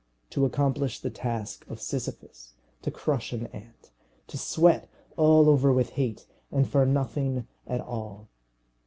To 0.31 0.45
accomplish 0.45 0.99
the 0.99 1.11
task 1.11 1.63
of 1.69 1.79
Sisyphus, 1.79 2.53
to 2.81 2.89
crush 2.89 3.31
an 3.33 3.45
ant; 3.53 3.91
to 4.29 4.35
sweat 4.35 4.89
all 5.15 5.47
over 5.47 5.71
with 5.71 5.91
hate, 5.91 6.25
and 6.51 6.67
for 6.67 6.87
nothing 6.87 7.47
at 7.67 7.81
all. 7.81 8.27